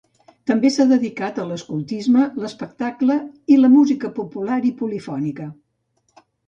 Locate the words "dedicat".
0.91-1.37